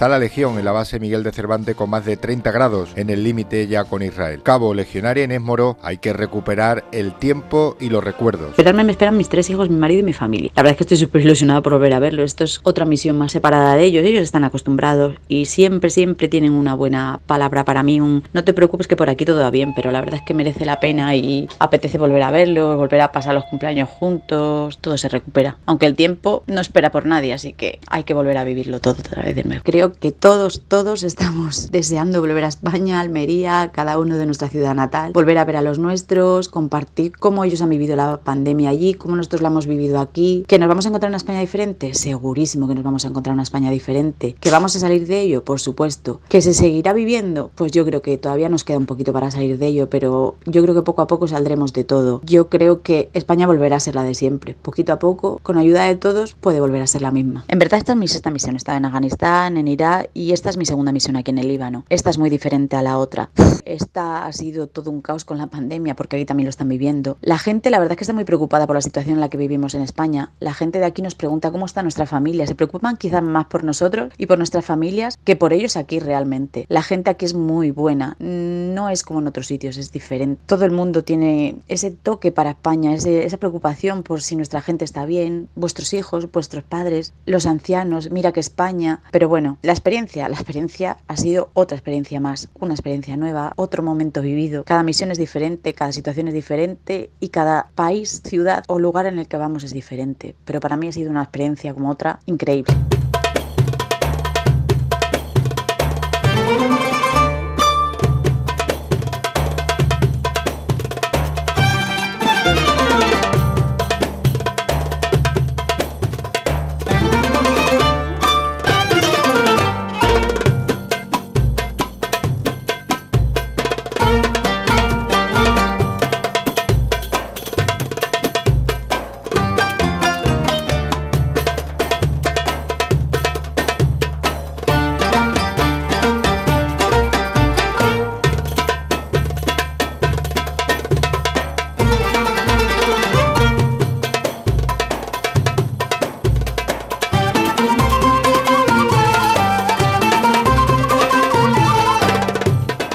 Está 0.00 0.08
la 0.08 0.18
Legión 0.18 0.58
en 0.58 0.64
la 0.64 0.72
base 0.72 0.98
Miguel 0.98 1.22
de 1.22 1.30
Cervantes 1.30 1.76
con 1.76 1.90
más 1.90 2.06
de 2.06 2.16
30 2.16 2.50
grados 2.52 2.88
en 2.96 3.10
el 3.10 3.22
límite 3.22 3.66
ya 3.66 3.84
con 3.84 4.00
Israel. 4.00 4.40
Cabo 4.42 4.72
Legionaria 4.72 5.24
Inés 5.24 5.42
Moro, 5.42 5.76
hay 5.82 5.98
que 5.98 6.14
recuperar 6.14 6.86
el 6.90 7.12
tiempo 7.12 7.76
y 7.78 7.90
los 7.90 8.02
recuerdos. 8.02 8.48
Esperarme 8.48 8.82
me 8.82 8.92
esperan 8.92 9.18
mis 9.18 9.28
tres 9.28 9.50
hijos, 9.50 9.68
mi 9.68 9.76
marido 9.76 10.00
y 10.00 10.04
mi 10.04 10.14
familia. 10.14 10.52
La 10.56 10.62
verdad 10.62 10.70
es 10.70 10.76
que 10.78 10.84
estoy 10.84 10.96
súper 10.96 11.20
ilusionada 11.20 11.60
por 11.60 11.74
volver 11.74 11.92
a 11.92 11.98
verlo. 11.98 12.22
Esto 12.22 12.44
es 12.44 12.60
otra 12.62 12.86
misión 12.86 13.18
más 13.18 13.32
separada 13.32 13.76
de 13.76 13.84
ellos. 13.84 14.02
Ellos 14.02 14.22
están 14.22 14.42
acostumbrados 14.42 15.16
y 15.28 15.44
siempre, 15.44 15.90
siempre 15.90 16.28
tienen 16.28 16.52
una 16.52 16.72
buena 16.72 17.20
palabra 17.26 17.66
para 17.66 17.82
mí. 17.82 18.00
Un 18.00 18.24
no 18.32 18.42
te 18.42 18.54
preocupes 18.54 18.88
que 18.88 18.96
por 18.96 19.10
aquí 19.10 19.26
todo 19.26 19.42
va 19.42 19.50
bien, 19.50 19.74
pero 19.74 19.90
la 19.90 20.00
verdad 20.00 20.20
es 20.20 20.22
que 20.22 20.32
merece 20.32 20.64
la 20.64 20.80
pena 20.80 21.14
y 21.14 21.46
apetece 21.58 21.98
volver 21.98 22.22
a 22.22 22.30
verlo, 22.30 22.74
volver 22.78 23.02
a 23.02 23.12
pasar 23.12 23.34
los 23.34 23.44
cumpleaños 23.44 23.90
juntos. 23.90 24.78
Todo 24.78 24.96
se 24.96 25.10
recupera. 25.10 25.58
Aunque 25.66 25.84
el 25.84 25.94
tiempo 25.94 26.42
no 26.46 26.62
espera 26.62 26.90
por 26.90 27.04
nadie, 27.04 27.34
así 27.34 27.52
que 27.52 27.80
hay 27.86 28.04
que 28.04 28.14
volver 28.14 28.38
a 28.38 28.44
vivirlo 28.44 28.80
todo 28.80 28.94
otra 28.94 29.24
vez 29.24 29.36
de 29.36 29.44
nuevo. 29.44 29.62
Creo 29.62 29.89
que 29.92 30.12
todos, 30.12 30.62
todos 30.66 31.02
estamos 31.02 31.70
deseando 31.72 32.20
volver 32.20 32.44
a 32.44 32.48
España, 32.48 33.00
Almería, 33.00 33.70
cada 33.72 33.98
uno 33.98 34.16
de 34.16 34.26
nuestra 34.26 34.48
ciudad 34.48 34.74
natal, 34.74 35.12
volver 35.12 35.38
a 35.38 35.44
ver 35.44 35.56
a 35.56 35.62
los 35.62 35.78
nuestros, 35.78 36.48
compartir 36.48 37.12
cómo 37.18 37.44
ellos 37.44 37.62
han 37.62 37.70
vivido 37.70 37.96
la 37.96 38.18
pandemia 38.18 38.70
allí, 38.70 38.94
cómo 38.94 39.16
nosotros 39.16 39.42
la 39.42 39.48
hemos 39.48 39.66
vivido 39.66 40.00
aquí. 40.00 40.44
¿Que 40.46 40.58
nos 40.58 40.68
vamos 40.68 40.86
a 40.86 40.88
encontrar 40.88 41.10
una 41.10 41.16
España 41.16 41.40
diferente? 41.40 41.94
Segurísimo 41.94 42.68
que 42.68 42.74
nos 42.74 42.84
vamos 42.84 43.04
a 43.04 43.08
encontrar 43.08 43.34
una 43.34 43.42
España 43.42 43.70
diferente. 43.70 44.36
¿Que 44.40 44.50
vamos 44.50 44.76
a 44.76 44.80
salir 44.80 45.06
de 45.06 45.20
ello? 45.20 45.44
Por 45.44 45.60
supuesto. 45.60 46.20
¿Que 46.28 46.42
se 46.42 46.54
seguirá 46.54 46.92
viviendo? 46.92 47.50
Pues 47.54 47.72
yo 47.72 47.84
creo 47.84 48.02
que 48.02 48.16
todavía 48.18 48.48
nos 48.48 48.64
queda 48.64 48.78
un 48.78 48.86
poquito 48.86 49.12
para 49.12 49.30
salir 49.30 49.58
de 49.58 49.66
ello, 49.66 49.90
pero 49.90 50.36
yo 50.46 50.62
creo 50.62 50.74
que 50.74 50.82
poco 50.82 51.02
a 51.02 51.06
poco 51.06 51.28
saldremos 51.28 51.72
de 51.72 51.84
todo. 51.84 52.20
Yo 52.24 52.48
creo 52.48 52.82
que 52.82 53.10
España 53.12 53.46
volverá 53.46 53.76
a 53.76 53.80
ser 53.80 53.94
la 53.94 54.02
de 54.02 54.14
siempre. 54.14 54.54
Poquito 54.60 54.92
a 54.92 54.98
poco, 54.98 55.40
con 55.42 55.58
ayuda 55.58 55.84
de 55.84 55.96
todos, 55.96 56.34
puede 56.34 56.60
volver 56.60 56.82
a 56.82 56.86
ser 56.86 57.02
la 57.02 57.10
misma. 57.10 57.44
En 57.48 57.58
verdad 57.58 57.78
esta 57.78 57.92
es 57.92 57.98
mi 57.98 58.08
sexta 58.08 58.30
misión. 58.30 58.56
Estaba 58.56 58.78
en 58.78 58.84
Afganistán, 58.84 59.56
en 59.56 59.68
Y 60.12 60.32
esta 60.32 60.50
es 60.50 60.58
mi 60.58 60.66
segunda 60.66 60.92
misión 60.92 61.16
aquí 61.16 61.30
en 61.30 61.38
el 61.38 61.48
Líbano. 61.48 61.86
Esta 61.88 62.10
es 62.10 62.18
muy 62.18 62.28
diferente 62.28 62.76
a 62.76 62.82
la 62.82 62.98
otra. 62.98 63.30
Esta 63.64 64.26
ha 64.26 64.32
sido 64.34 64.66
todo 64.66 64.90
un 64.90 65.00
caos 65.00 65.24
con 65.24 65.38
la 65.38 65.46
pandemia 65.46 65.96
porque 65.96 66.16
aquí 66.16 66.26
también 66.26 66.44
lo 66.46 66.50
están 66.50 66.68
viviendo. 66.68 67.16
La 67.22 67.38
gente 67.38 67.70
la 67.70 67.78
verdad 67.78 67.92
es 67.92 67.96
que 67.96 68.04
está 68.04 68.12
muy 68.12 68.24
preocupada 68.24 68.66
por 68.66 68.76
la 68.76 68.82
situación 68.82 69.14
en 69.14 69.20
la 69.20 69.30
que 69.30 69.38
vivimos 69.38 69.74
en 69.74 69.80
España. 69.80 70.32
La 70.38 70.52
gente 70.52 70.80
de 70.80 70.84
aquí 70.84 71.00
nos 71.00 71.14
pregunta 71.14 71.50
cómo 71.50 71.64
está 71.64 71.82
nuestra 71.82 72.04
familia. 72.04 72.46
Se 72.46 72.54
preocupan 72.54 72.98
quizás 72.98 73.22
más 73.22 73.46
por 73.46 73.64
nosotros 73.64 74.12
y 74.18 74.26
por 74.26 74.36
nuestras 74.36 74.66
familias 74.66 75.18
que 75.24 75.34
por 75.34 75.54
ellos 75.54 75.78
aquí 75.78 75.98
realmente. 75.98 76.66
La 76.68 76.82
gente 76.82 77.08
aquí 77.08 77.24
es 77.24 77.32
muy 77.32 77.70
buena. 77.70 78.16
No 78.18 78.90
es 78.90 79.02
como 79.02 79.20
en 79.20 79.28
otros 79.28 79.46
sitios, 79.46 79.78
es 79.78 79.92
diferente. 79.92 80.42
Todo 80.44 80.66
el 80.66 80.72
mundo 80.72 81.04
tiene 81.04 81.56
ese 81.68 81.90
toque 81.90 82.32
para 82.32 82.50
España, 82.50 82.92
esa 82.92 83.36
preocupación 83.38 84.02
por 84.02 84.20
si 84.20 84.36
nuestra 84.36 84.60
gente 84.60 84.84
está 84.84 85.06
bien, 85.06 85.48
vuestros 85.54 85.94
hijos, 85.94 86.30
vuestros 86.30 86.64
padres, 86.64 87.14
los 87.24 87.46
ancianos, 87.46 88.10
mira 88.10 88.32
que 88.32 88.40
España. 88.40 89.00
Pero 89.10 89.28
bueno, 89.28 89.56
la 89.70 89.74
experiencia, 89.74 90.28
la 90.28 90.34
experiencia 90.34 90.96
ha 91.06 91.16
sido 91.16 91.50
otra 91.54 91.76
experiencia 91.76 92.18
más, 92.18 92.48
una 92.58 92.74
experiencia 92.74 93.16
nueva, 93.16 93.52
otro 93.54 93.84
momento 93.84 94.20
vivido. 94.20 94.64
Cada 94.64 94.82
misión 94.82 95.12
es 95.12 95.18
diferente, 95.18 95.74
cada 95.74 95.92
situación 95.92 96.26
es 96.26 96.34
diferente 96.34 97.12
y 97.20 97.28
cada 97.28 97.68
país, 97.76 98.20
ciudad 98.24 98.64
o 98.66 98.80
lugar 98.80 99.06
en 99.06 99.20
el 99.20 99.28
que 99.28 99.36
vamos 99.36 99.62
es 99.62 99.72
diferente. 99.72 100.34
Pero 100.44 100.58
para 100.58 100.76
mí 100.76 100.88
ha 100.88 100.92
sido 100.92 101.08
una 101.08 101.22
experiencia 101.22 101.72
como 101.72 101.88
otra 101.88 102.18
increíble. 102.26 102.74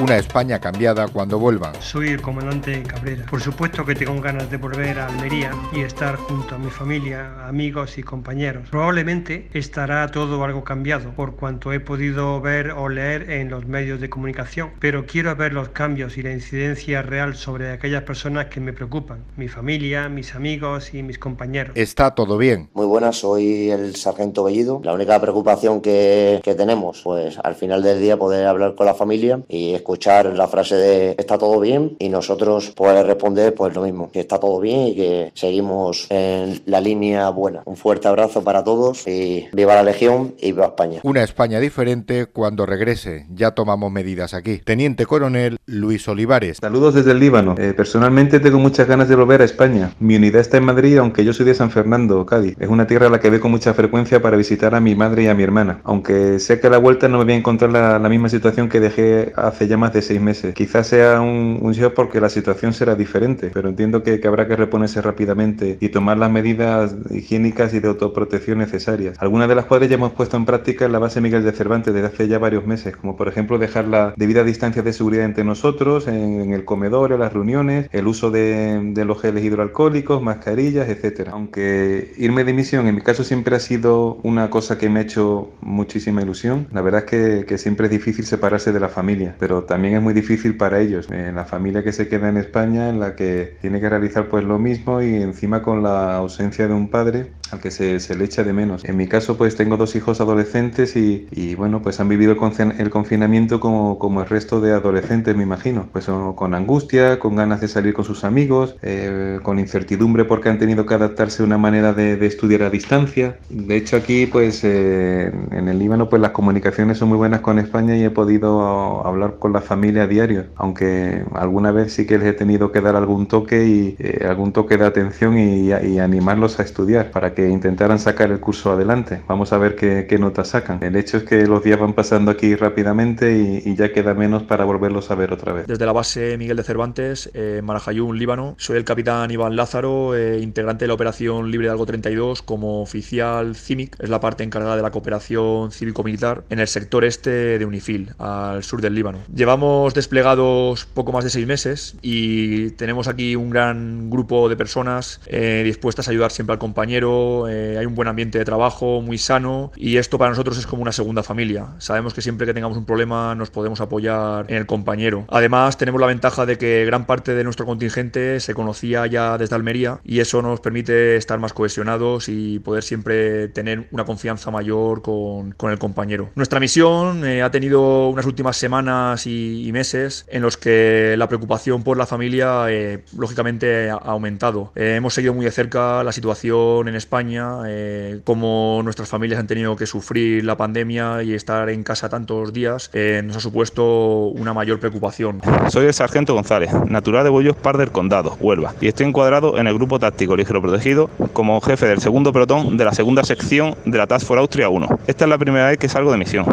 Una 0.05 0.17
España 0.17 0.59
cambiada 0.59 1.07
cuando 1.07 1.39
vuelvan. 1.39 1.74
Soy 1.81 2.09
el 2.09 2.21
comandante 2.21 2.83
Cabrera. 2.83 3.25
Por 3.25 3.41
supuesto 3.41 3.83
que 3.83 3.95
tengo 3.95 4.21
ganas 4.21 4.51
de 4.51 4.57
volver 4.57 5.00
a 5.00 5.07
Almería 5.07 5.50
y 5.74 5.79
estar 5.79 6.15
junto 6.17 6.53
a 6.53 6.57
mi 6.59 6.69
familia, 6.69 7.47
amigos 7.47 7.97
y 7.97 8.03
compañeros. 8.03 8.69
Probablemente 8.69 9.50
estará 9.55 10.12
todo 10.12 10.43
algo 10.43 10.63
cambiado 10.63 11.09
por 11.15 11.35
cuanto 11.35 11.74
he 11.74 11.79
podido 11.79 12.39
ver 12.39 12.69
o 12.69 12.88
leer 12.88 13.31
en 13.31 13.50
los 13.50 13.65
medios 13.65 14.00
de 14.00 14.07
comunicación, 14.07 14.74
pero 14.79 15.07
quiero 15.07 15.35
ver 15.35 15.53
los 15.53 15.69
cambios 15.69 16.19
y 16.19 16.21
la 16.21 16.33
incidencia 16.33 17.01
real 17.01 17.35
sobre 17.35 17.71
aquellas 17.71 18.03
personas 18.03 18.45
que 18.45 18.59
me 18.59 18.74
preocupan, 18.74 19.24
mi 19.38 19.47
familia, 19.47 20.07
mis 20.07 20.35
amigos 20.35 20.93
y 20.93 21.01
mis 21.01 21.17
compañeros. 21.17 21.75
Está 21.75 22.13
todo 22.13 22.38
bien. 22.38 22.69
Muy 22.75 22.85
buenas, 22.85 23.15
soy 23.15 23.71
el 23.71 23.95
sargento 23.95 24.43
Bellido. 24.43 24.81
La 24.83 24.93
única 24.93 25.19
preocupación 25.19 25.81
que, 25.81 26.41
que 26.43 26.53
tenemos, 26.53 27.01
pues 27.03 27.39
al 27.43 27.55
final 27.55 27.81
del 27.81 28.00
día 28.00 28.17
poder 28.17 28.45
hablar 28.45 28.75
con 28.75 28.85
la 28.85 28.93
familia 28.93 29.41
y 29.50 29.74
escuchar 29.74 29.95
la 30.06 30.48
frase 30.48 30.75
de 30.75 31.16
está 31.18 31.38
todo 31.38 31.60
bien 31.60 31.96
y 32.00 32.10
nosotros 32.10 32.72
poder 32.72 33.06
responder 33.06 33.54
pues 33.54 33.74
lo 33.74 33.82
mismo, 33.82 34.12
que 34.12 34.20
está 34.20 34.40
todo 34.40 34.60
bien 34.60 34.88
y 34.88 34.96
que 34.96 35.32
seguimos 35.34 36.08
en 36.10 36.62
la 36.66 36.82
línea 36.82 37.30
buena. 37.30 37.62
Un 37.66 37.75
fuerte 37.75 38.08
abrazo 38.08 38.44
para 38.44 38.64
todos 38.64 39.08
y 39.08 39.48
viva 39.52 39.75
la 39.75 39.84
Legión 39.84 40.36
y 40.40 40.52
viva 40.52 40.66
España. 40.66 41.00
Una 41.04 41.24
España 41.24 41.60
diferente 41.60 42.28
cuando 42.28 42.66
regrese. 42.66 43.25
Ya 43.34 43.52
tomamos 43.52 43.92
medidas 43.92 44.34
aquí. 44.34 44.60
Teniente 44.60 45.06
Coronel 45.06 45.58
Luis 45.66 46.08
Olivares. 46.08 46.58
Saludos 46.62 46.96
desde 46.96 47.12
el 47.12 47.20
Líbano. 47.20 47.56
Eh, 47.58 47.74
personalmente 47.74 48.40
tengo 48.40 48.60
muchas 48.60 48.88
ganas 48.88 49.10
de 49.10 49.16
volver 49.16 49.42
a 49.42 49.46
España. 49.46 49.94
Mi 50.00 50.16
unidad 50.16 50.42
está 50.42 50.58
en 50.58 50.66
Madrid, 50.66 50.98
aunque 50.98 51.24
yo 51.24 51.34
soy 51.34 51.46
de 51.46 51.54
San 51.54 51.72
Fernando, 51.72 52.25
Cádiz. 52.25 52.56
Es 52.60 52.70
una 52.70 52.88
tierra 52.88 53.08
a 53.08 53.10
la 53.10 53.20
que 53.20 53.30
voy 53.30 53.40
con 53.40 53.52
mucha 53.52 53.74
frecuencia 53.74 54.22
para 54.22 54.38
visitar 54.38 54.75
a 54.75 54.80
mi 54.80 54.96
madre 54.96 55.24
y 55.24 55.28
a 55.28 55.34
mi 55.34 55.44
hermana. 55.44 55.82
Aunque 55.84 56.40
sé 56.40 56.60
que 56.60 56.68
a 56.68 56.70
la 56.70 56.78
vuelta 56.78 57.08
no 57.08 57.20
me 57.20 57.24
voy 57.24 57.34
a 57.34 57.38
encontrar 57.38 57.72
la, 57.72 58.00
la 58.00 58.10
misma 58.10 58.30
situación 58.30 58.70
que 58.70 58.80
dejé 58.80 59.34
hace 59.36 59.68
ya 59.68 59.78
más 59.78 59.85
de 59.94 60.01
seis 60.01 60.22
meses. 60.22 60.54
Quizás 60.54 60.88
sea 60.88 61.22
un, 61.22 61.60
un 61.62 61.74
shock 61.74 61.94
porque 61.94 62.22
la 62.22 62.30
situación 62.30 62.74
será 62.74 62.96
diferente, 62.96 63.51
pero 63.54 63.70
entiendo 63.70 64.04
que, 64.04 64.20
que 64.20 64.27
habrá 64.27 64.48
que 64.48 64.56
reponerse 64.56 65.01
rápidamente 65.01 65.77
y 65.80 65.89
tomar 65.89 66.18
las 66.18 66.32
medidas 66.32 66.96
higiénicas 67.10 67.74
y 67.74 67.80
de 67.80 67.88
autoprotección 67.88 68.58
necesarias. 68.58 69.18
Algunas 69.20 69.48
de 69.50 69.56
las 69.56 69.65
cuales 69.65 69.89
ya 69.89 69.96
hemos 69.96 70.13
puesto 70.13 70.38
en 70.38 70.46
práctica 70.46 70.86
en 70.86 70.92
la 70.92 71.00
base 71.00 71.22
Miguel 71.22 71.44
de 71.44 71.51
Cervantes 71.51 71.94
desde 71.94 72.08
hace 72.08 72.27
ya 72.27 72.39
varios 72.39 72.65
meses, 72.65 72.96
como 72.96 73.15
por 73.15 73.27
ejemplo 73.27 73.58
dejar 73.58 73.88
la 73.88 74.13
debida 74.18 74.44
distancia 74.44 74.82
de 74.82 74.94
seguridad 74.94 75.25
entre 75.25 75.44
nosotros 75.44 76.08
en, 76.08 76.42
en 76.42 76.54
el 76.54 76.65
comedor, 76.65 77.12
en 77.12 77.20
las 77.20 77.34
reuniones, 77.34 77.88
el 77.92 78.08
uso 78.08 78.32
de, 78.32 78.80
de 78.94 79.06
los 79.06 79.22
geles 79.22 79.44
hidroalcohólicos, 79.44 80.22
mascarillas, 80.22 80.89
etcétera. 80.89 81.32
Aunque 81.34 82.13
irme 82.18 82.44
de 82.44 82.54
misión 82.54 82.88
en 82.88 82.96
mi 82.96 83.01
caso 83.01 83.24
siempre 83.24 83.56
ha 83.56 83.60
sido 83.60 84.20
una 84.24 84.50
cosa 84.50 84.77
que 84.77 84.89
me 84.89 85.00
ha 85.00 85.04
hecho 85.04 85.50
muchísima 85.62 86.22
ilusión. 86.22 86.68
La 86.72 86.82
verdad 86.82 87.04
es 87.06 87.10
que, 87.10 87.46
que 87.46 87.58
siempre 87.58 87.86
es 87.88 87.92
difícil 87.92 88.25
separarse 88.25 88.72
de 88.72 88.80
la 88.80 88.89
familia, 88.89 89.36
pero 89.39 89.63
también 89.63 89.75
es 89.84 90.01
muy 90.01 90.13
difícil 90.13 90.58
para 90.58 90.79
ellos. 90.79 91.08
Eh, 91.12 91.32
la 91.34 91.46
familia 91.46 91.84
que 91.84 91.91
se 91.91 92.08
queda 92.08 92.29
en 92.29 92.38
España, 92.38 92.89
en 92.89 93.00
la 93.00 93.15
que 93.15 93.58
tiene 93.62 93.79
que 93.79 93.89
realizar 93.89 94.29
pues 94.29 94.44
lo 94.44 94.60
mismo 94.60 95.01
y 95.01 95.15
encima 95.15 95.62
con 95.62 95.84
la 95.84 96.15
ausencia 96.15 96.67
de 96.67 96.74
un 96.74 96.89
padre 96.89 97.32
al 97.55 97.62
que 97.62 97.71
se, 97.71 98.00
se 98.00 98.15
le 98.15 98.25
echa 98.25 98.43
de 98.43 98.53
menos. 98.53 98.83
En 98.85 98.97
mi 98.97 99.07
caso 99.07 99.38
pues 99.38 99.55
tengo 99.55 99.77
dos 99.77 99.95
hijos 99.95 100.21
adolescentes 100.21 100.95
y, 100.95 101.27
y 101.31 101.55
bueno 101.55 101.81
pues 101.81 102.00
han 102.00 102.09
vivido 102.09 102.31
el, 102.33 102.38
confin- 102.38 102.75
el 102.79 102.89
confinamiento 102.89 103.59
como, 103.59 103.97
como 104.00 104.21
el 104.21 104.27
resto 104.29 104.62
de 104.62 104.74
adolescentes 104.74 105.35
me 105.35 105.43
imagino. 105.43 105.89
Pues 105.91 106.05
con 106.35 106.53
angustia, 106.53 107.19
con 107.19 107.35
ganas 107.35 107.62
de 107.62 107.67
salir 107.67 107.93
con 107.93 108.05
sus 108.05 108.24
amigos, 108.24 108.77
eh, 108.81 109.39
con 109.43 109.59
incertidumbre 109.59 110.25
porque 110.25 110.50
han 110.50 110.59
tenido 110.59 110.85
que 110.85 110.93
adaptarse 110.93 111.41
a 111.43 111.45
una 111.45 111.57
manera 111.57 111.93
de, 111.93 112.17
de 112.17 112.25
estudiar 112.27 112.63
a 112.63 112.69
distancia. 112.69 113.38
De 113.50 113.75
hecho 113.77 113.97
aquí 113.97 114.25
pues 114.27 114.63
eh, 114.63 115.31
en 115.51 115.67
el 115.67 115.79
Líbano 115.79 116.09
pues 116.09 116.21
las 116.21 116.31
comunicaciones 116.31 116.97
son 116.97 117.09
muy 117.09 117.17
buenas 117.17 117.41
con 117.41 117.59
España 117.59 117.95
y 117.97 118.03
he 118.03 118.09
podido 118.12 119.05
hablar 119.05 119.38
con 119.39 119.53
la 119.53 119.62
familia 119.62 120.03
a 120.03 120.07
diario, 120.07 120.51
aunque 120.55 121.24
alguna 121.33 121.71
vez 121.71 121.93
sí 121.93 122.05
que 122.05 122.17
les 122.17 122.27
he 122.27 122.33
tenido 122.33 122.71
que 122.71 122.81
dar 122.81 122.95
algún 122.95 123.27
toque 123.27 123.65
y 123.67 123.95
eh, 124.00 124.25
algún 124.27 124.51
toque 124.53 124.77
de 124.77 124.85
atención 124.85 125.38
y, 125.38 125.69
y 125.71 126.00
animarlos 126.00 126.59
a 126.59 126.63
estudiar 126.63 127.12
para 127.12 127.33
que 127.33 127.45
intentaran 127.50 128.00
sacar 128.00 128.32
el 128.32 128.40
curso 128.40 128.72
adelante. 128.72 129.22
Vamos 129.28 129.54
a 129.54 129.58
ver 129.58 129.75
qué, 129.75 130.06
qué 130.08 130.18
notas 130.18 130.50
sacan. 130.50 130.84
El 130.84 130.96
hecho 130.96 131.18
es 131.18 131.24
que 131.24 131.46
los 131.46 131.64
días 131.64 131.80
van 131.80 131.94
pasando 131.94 132.32
aquí 132.32 132.56
rápidamente 132.56 133.38
y, 133.38 133.70
y 133.70 133.75
ya 133.75 133.92
queda 133.92 134.14
menos 134.14 134.44
para 134.44 134.66
volverlos 134.66 135.12
a 135.12 135.16
ver 135.16 135.34
otra 135.34 135.54
vez. 135.54 135.68
Desde 135.68 135.86
la 135.86 135.94
base 135.94 136.38
Miguel 136.38 136.58
de 136.58 136.64
Cervantes, 136.64 137.30
eh, 137.34 137.62
Marajayún, 137.64 138.18
Líbano, 138.18 138.56
soy 138.58 138.78
el 138.78 138.84
capitán 138.84 139.32
Iván 139.32 139.56
Lázaro, 139.56 140.16
eh, 140.16 140.40
integrante 140.42 140.86
de 140.86 140.88
la 140.88 140.94
operación 140.94 141.52
Libre 141.52 141.68
de 141.68 141.72
Algo 141.72 141.86
32 141.86 142.42
como 142.42 142.82
oficial 142.82 143.56
CIMIC, 143.56 143.96
es 144.00 144.10
la 144.10 144.20
parte 144.20 144.44
encargada 144.44 144.75
de 144.75 144.82
la 144.82 144.92
cooperación 144.92 145.72
cívico-militar 145.72 146.44
en 146.50 146.60
el 146.60 146.68
sector 146.68 147.06
este 147.06 147.60
de 147.60 147.66
Unifil, 147.66 148.12
al 148.18 148.64
sur 148.64 148.82
del 148.82 148.96
Líbano. 148.96 149.20
Llevamos 149.34 149.94
desplegados 149.94 150.86
poco 150.86 151.12
más 151.12 151.24
de 151.24 151.30
seis 151.30 151.48
meses 151.48 151.96
y 152.02 152.72
tenemos 152.72 153.08
aquí 153.08 153.36
un 153.36 153.50
gran 153.50 154.10
grupo 154.10 154.50
de 154.50 154.56
personas 154.56 155.22
eh, 155.28 155.62
dispuestas 155.64 156.08
a 156.08 156.12
ayudar 156.12 156.32
siempre 156.32 156.54
al 156.54 156.60
compañero, 156.60 157.25
eh, 157.50 157.77
hay 157.77 157.86
un 157.86 157.96
buen 157.96 158.08
ambiente 158.08 158.38
de 158.38 158.46
trabajo, 158.46 159.01
muy 159.01 159.17
sano 159.17 159.72
y 159.75 159.98
esto 159.98 160.17
para 160.17 160.32
nosotros 160.32 160.58
es 160.58 160.67
como 160.67 160.82
una 160.82 160.91
segunda 160.91 161.24
familia. 161.24 161.67
Sabemos 161.79 162.13
que 162.13 162.22
siempre 162.22 162.46
que 162.46 162.53
tengamos 162.53 162.77
un 162.77 162.86
problema 162.86 163.36
nos 163.36 163.50
podemos 163.50 163.82
apoyar 163.82 164.46
en 164.50 164.58
el 164.58 164.65
compañero. 164.65 165.25
Además 165.29 165.77
tenemos 165.77 166.00
la 166.01 166.08
ventaja 166.08 166.46
de 166.46 166.58
que 166.58 166.86
gran 166.86 167.05
parte 167.05 167.36
de 167.36 167.44
nuestro 167.44 167.65
contingente 167.65 168.39
se 168.39 168.53
conocía 168.53 169.05
ya 169.08 169.38
desde 169.38 169.55
Almería 169.55 170.00
y 170.03 170.20
eso 170.20 170.41
nos 170.41 170.60
permite 170.60 171.15
estar 171.15 171.39
más 171.39 171.53
cohesionados 171.53 172.29
y 172.29 172.60
poder 172.60 172.84
siempre 172.84 173.48
tener 173.50 173.88
una 173.91 174.05
confianza 174.05 174.51
mayor 174.51 175.01
con, 175.01 175.51
con 175.51 175.72
el 175.72 175.79
compañero. 175.79 176.29
Nuestra 176.36 176.60
misión 176.60 177.25
eh, 177.25 177.41
ha 177.41 177.51
tenido 177.51 178.10
unas 178.10 178.25
últimas 178.25 178.58
semanas 178.58 179.27
y, 179.27 179.67
y, 179.67 179.72
meses 179.72 180.25
en 180.29 180.41
los 180.41 180.58
que 180.58 181.15
la 181.17 181.27
preocupación 181.27 181.84
por 181.84 181.98
la 181.98 182.05
familia 182.05 182.65
eh, 182.70 183.03
lógicamente 183.17 183.89
ha 183.89 183.96
aumentado. 183.96 184.72
Eh, 184.75 184.96
hemos 184.96 185.13
seguido 185.13 185.34
muy 185.34 185.46
de 185.46 185.51
cerca 185.51 186.03
la 186.03 186.12
situación 186.12 186.88
en 186.88 186.96
España, 186.96 187.14
eh, 187.17 188.19
cómo 188.25 188.81
nuestras 188.84 189.07
familias 189.07 189.39
han 189.39 189.48
tenido 189.48 189.75
que 189.77 189.86
sufrir 189.86 190.43
la 190.43 190.57
pandemia 190.57 191.24
y 191.24 191.34
estar 191.34 191.69
en 191.69 191.81
casa 191.84 192.10
tantos 192.10 192.51
días 192.51 192.89
eh, 192.91 193.22
nos 193.24 193.38
ha 193.38 193.39
supuesto 193.39 194.27
una 194.27 194.53
mayor 194.53 194.79
preocupación. 194.81 195.41
Soy 195.69 195.86
el 195.86 195.93
sargento 195.93 196.34
González, 196.34 196.72
natural 196.89 197.24
de 197.24 197.29
Bollos 197.29 197.55
Par 197.55 197.77
del 197.77 197.91
Condado, 197.91 198.36
Huelva, 198.41 198.74
y 198.81 198.88
estoy 198.88 199.07
encuadrado 199.07 199.57
en 199.57 199.67
el 199.67 199.75
grupo 199.75 199.98
táctico 199.98 200.36
ligero 200.36 200.62
protegido 200.62 201.10
como 201.31 201.62
jefe 201.62 201.86
del 201.86 202.01
segundo 202.01 202.34
pelotón 202.34 202.75
de 202.75 202.84
la 202.84 202.93
segunda 202.93 203.24
sección 203.24 203.75
de 203.86 203.98
la 203.98 204.07
Task 204.07 204.25
Force 204.25 204.41
Austria 204.41 204.67
1. 204.67 205.00
Esta 205.07 205.24
es 205.24 205.29
la 205.29 205.38
primera 205.38 205.69
vez 205.69 205.77
que 205.77 205.88
salgo 205.88 206.12
de 206.12 206.17
misión 206.17 206.45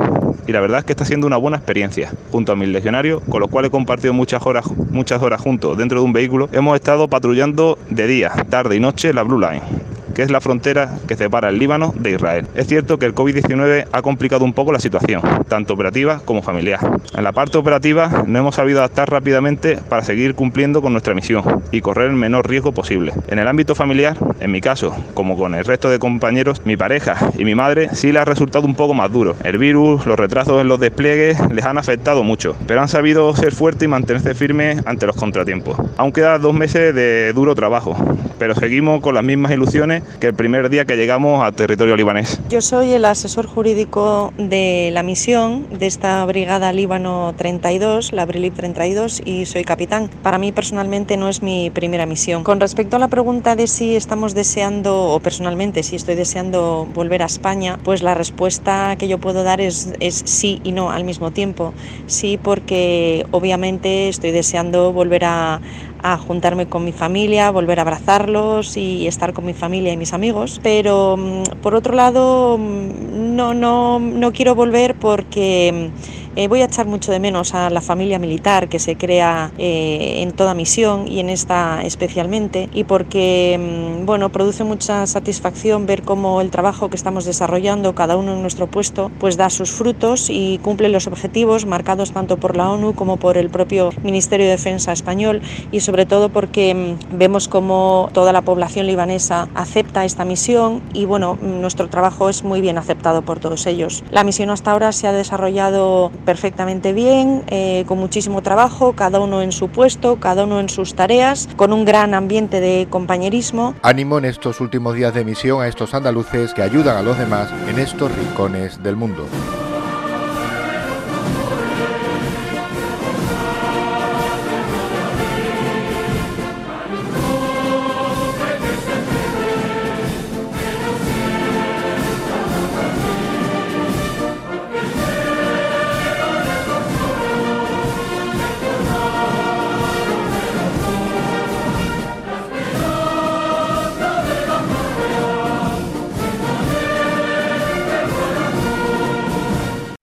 y 0.47 0.53
la 0.53 0.61
verdad 0.61 0.81
es 0.81 0.85
que 0.85 0.93
está 0.93 1.05
siendo 1.05 1.27
una 1.27 1.39
buena 1.39 1.57
experiencia. 1.57 2.13
Junto 2.31 2.53
a 2.53 2.57
mis 2.57 2.69
legionarios, 2.69 3.23
con 3.29 3.41
los 3.41 3.51
cuales 3.51 3.69
he 3.69 3.73
compartido 3.73 4.13
muchas 4.13 4.45
horas, 4.47 4.65
muchas 4.91 5.21
horas 5.23 5.41
juntos 5.41 5.77
dentro 5.77 5.99
de 5.99 6.05
un 6.05 6.13
vehículo, 6.13 6.49
hemos 6.53 6.77
estado 6.77 7.09
patrullando 7.09 7.79
de 7.91 8.07
día, 8.07 8.31
tarde 8.49 8.77
y 8.77 8.81
noche 8.81 9.13
la 9.13 9.23
Blue 9.23 9.41
Line 9.41 9.82
que 10.15 10.23
es 10.23 10.31
la 10.31 10.41
frontera 10.41 10.91
que 11.07 11.17
separa 11.17 11.49
el 11.49 11.59
Líbano 11.59 11.93
de 11.97 12.13
Israel. 12.13 12.47
Es 12.55 12.67
cierto 12.67 12.99
que 12.99 13.07
el 13.07 13.15
COVID-19 13.15 13.87
ha 13.91 14.03
complicado 14.03 14.45
un 14.45 14.53
poco 14.53 14.73
la 14.73 14.81
situación, 14.81 15.23
tanto 15.49 15.75
operativa 15.75 16.21
como 16.25 16.43
familiar. 16.43 16.81
En 17.17 17.25
la 17.25 17.33
parte 17.33 17.59
operativa 17.59 18.25
no 18.27 18.39
hemos 18.39 18.55
sabido 18.55 18.81
adaptar 18.81 19.11
rápidamente 19.11 19.79
para 19.89 20.03
seguir 20.03 20.35
cumpliendo 20.35 20.83
con 20.83 20.93
nuestra 20.93 21.15
misión 21.15 21.63
y 21.71 21.81
correr 21.81 22.11
el 22.11 22.17
menor 22.17 22.49
riesgo 22.49 22.73
posible. 22.73 23.13
En 23.29 23.39
el 23.39 23.49
ámbito 23.49 23.75
familiar, 23.75 24.17
en 24.41 24.51
mi 24.51 24.61
caso, 24.61 24.95
como 25.15 25.37
con 25.37 25.55
el 25.55 25.65
resto 25.65 25.91
de 25.91 25.99
compañeros, 25.99 26.63
mi 26.65 26.77
pareja 26.77 27.17
y 27.39 27.45
mi 27.45 27.55
madre 27.55 27.89
sí 27.93 28.13
le 28.13 28.19
ha 28.19 28.25
resultado 28.25 28.67
un 28.67 28.75
poco 28.75 28.95
más 28.95 29.11
duro. 29.13 29.37
El 29.45 29.59
virus, 29.59 30.07
los 30.07 30.19
retrasos 30.19 30.61
en 30.61 30.69
los 30.69 30.81
despliegues 30.81 31.39
les 31.53 31.65
han 31.65 31.79
afectado 31.79 32.23
mucho, 32.23 32.57
pero 32.67 32.81
han 32.81 32.89
sabido 32.89 33.35
ser 33.37 33.53
fuertes 33.53 33.85
y 33.85 33.89
mantenerse 33.89 34.35
firmes 34.35 34.81
ante 34.87 35.07
los 35.07 35.17
contratiempos. 35.17 35.77
Aún 35.97 36.13
quedan 36.13 36.41
dos 36.43 36.55
meses 36.55 36.95
de 36.95 37.33
duro 37.33 37.55
trabajo, 37.55 37.97
pero 38.39 38.55
seguimos 38.55 39.01
con 39.01 39.15
las 39.15 39.25
mismas 39.25 39.53
ilusiones 39.53 40.02
que 40.21 40.27
el 40.29 40.35
primer 40.35 40.69
día 40.71 40.85
que 40.85 40.97
llegamos 40.97 41.45
a 41.45 41.53
territorio 41.53 41.97
libanés. 41.97 42.41
Yo 42.49 42.61
soy 42.61 42.93
el 42.93 43.05
asesor 43.05 43.47
jurídico 43.47 44.33
de 44.39 44.91
la 44.93 45.03
misión 45.03 45.67
de 45.71 45.87
esta 45.87 46.25
brigada 46.25 46.73
Líbano 46.73 47.35
32, 47.37 48.13
la 48.13 48.27
Brilip 48.27 48.55
32, 48.55 49.23
y 49.25 49.47
soy 49.47 49.65
capitán. 49.65 50.11
Para 50.23 50.39
mí 50.39 50.53
personalmente 50.53 51.17
no 51.17 51.29
es 51.29 51.43
mi 51.43 51.71
primera 51.71 52.07
misión. 52.07 52.45
Con 52.45 52.61
respecto 52.61 52.97
a 52.97 52.99
la 52.99 53.09
pregunta 53.09 53.57
de 53.57 53.67
si 53.67 53.97
estamos 53.97 54.35
deseando, 54.35 55.11
o 55.11 55.21
personalmente 55.21 55.83
si 55.83 55.97
estoy 55.97 56.15
deseando 56.15 56.89
volver 56.95 57.23
a 57.23 57.27
España, 57.27 57.79
pues 57.83 58.03
la 58.03 58.15
respuesta 58.15 58.97
que 58.97 59.09
yo 59.09 59.19
puedo 59.19 59.43
dar 59.43 59.61
es, 59.61 59.93
es 60.01 60.23
sí 60.25 60.61
y 60.65 60.73
no 60.73 60.91
al 60.91 61.05
mismo 61.05 61.31
tiempo. 61.31 61.75
Sí 62.07 62.39
porque 62.43 63.27
obviamente 63.31 64.09
estoy 64.09 64.31
deseando 64.31 64.93
volver 64.93 65.25
a, 65.25 65.61
a 66.03 66.19
juntarme 66.19 66.67
con 66.67 66.85
mi 66.85 66.93
familia, 66.93 67.51
volver 67.51 67.79
a 67.79 67.83
abrazarlos 67.83 68.77
y 68.77 69.07
estar 69.07 69.33
con 69.33 69.45
mi 69.45 69.55
familia 69.55 69.93
y 69.93 69.97
mis 69.97 70.13
amigos. 70.13 70.61
Pero 70.63 71.17
mm, 71.17 71.43
por 71.63 71.75
otro 71.75 71.95
lado, 71.95 72.59
mm, 72.59 73.37
no, 73.37 73.55
no, 73.55 73.99
no 73.99 74.33
quiero 74.33 74.55
volver 74.55 74.95
porque 74.97 75.91
eh, 76.37 76.49
voy 76.49 76.63
a 76.63 76.67
echar 76.67 76.87
mucho 76.87 77.13
de 77.13 77.21
menos 77.21 77.55
a 77.55 77.71
la 77.71 77.81
familia 77.81 78.19
militar 78.19 78.69
que 78.69 78.79
se 78.79 78.97
crea 78.97 79.53
eh, 79.59 80.23
en 80.23 80.33
toda 80.33 80.55
misión 80.55 81.07
y 81.09 81.21
en 81.21 81.29
esta 81.29 81.83
especialmente 81.83 82.69
y 82.73 82.85
porque 82.85 83.59
mm, 83.59 84.07
bueno, 84.07 84.31
produce 84.31 84.65
mucha 84.65 85.07
satisfacción 85.07 85.87
ver 85.87 86.03
cómo 86.03 86.41
el 86.41 86.51
trabajo 86.51 86.89
que 86.89 86.97
estamos 86.97 87.25
desarrollando 87.25 87.95
cada 87.95 88.17
uno 88.17 88.35
en 88.35 88.41
nuestro 88.41 88.67
puesto 88.67 89.11
pues 89.19 89.37
da 89.37 89.51
sus 89.51 89.71
frutos 89.71 90.29
y 90.31 90.59
cumple 90.59 90.89
los 90.89 91.07
objetivos 91.07 91.67
marcados 91.67 92.13
tanto 92.13 92.37
por 92.37 92.57
la 92.57 92.71
ONU 92.71 92.95
como 92.95 93.17
por 93.17 93.37
el 93.37 93.51
propio 93.51 93.91
Ministerio 94.03 94.47
de 94.47 94.53
Defensa 94.53 94.93
español 94.93 95.43
y 95.71 95.81
sobre 95.81 96.07
todo 96.07 96.29
porque 96.31 96.75
mm, 96.75 97.19
vemos 97.19 97.49
cómo 97.49 98.11
toda 98.13 98.33
la 98.33 98.43
población 98.43 98.87
libanesa 98.87 99.49
acepta 99.55 100.05
esta 100.05 100.25
misión 100.25 100.83
y 100.93 101.05
bueno, 101.05 101.39
nuestro 101.43 101.89
trabajo 101.89 102.29
es 102.29 102.43
muy 102.43 102.61
bien 102.61 102.79
aceptado 102.79 103.23
por 103.23 103.39
todos 103.39 103.67
ellos. 103.67 104.03
La 104.11 104.25
misión 104.25 104.51
hasta 104.51 104.73
ahora 104.73 104.93
se 104.93 105.07
ha 105.07 105.13
desarrollado 105.13 106.11
perfectamente 106.23 106.93
bien, 106.93 107.43
eh, 107.49 107.85
con 107.87 107.99
muchísimo 107.99 108.43
trabajo, 108.43 108.95
cada 108.95 109.21
uno 109.21 109.43
en 109.43 109.53
su 109.53 109.69
puesto, 109.69 110.17
cada 110.17 110.45
uno 110.45 110.61
en 110.61 110.69
sus 110.69 110.95
tareas, 110.95 111.49
con 111.57 111.73
un 111.73 111.85
gran 111.85 112.15
ambiente 112.15 112.61
de 112.61 112.87
compañerismo. 112.89 113.75
Ánimo 113.83 114.19
en 114.19 114.25
estos 114.25 114.61
últimos 114.61 114.95
días 114.95 115.15
de 115.15 115.25
misión 115.25 115.63
a 115.63 115.69
estos 115.69 115.95
andaluces 115.95 116.55
que 116.55 116.63
ayudan 116.63 116.97
a 116.97 117.03
los 117.03 117.19
demás 117.19 117.51
en 117.69 117.79
estos 117.79 118.15
rincones 118.17 118.83
del 118.83 118.97
mundo. 118.97 119.27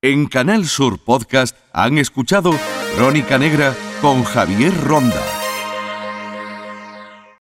En 0.09 0.25
Canal 0.25 0.65
Sur 0.65 0.97
Podcast 0.97 1.55
han 1.71 1.99
escuchado 1.99 2.51
Crónica 2.95 3.37
Negra 3.37 3.75
con 4.01 4.23
Javier 4.23 4.73
Ronda. 4.83 5.38